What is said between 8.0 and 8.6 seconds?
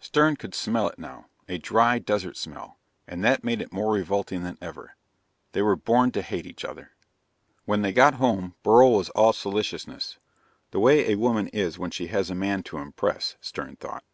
home,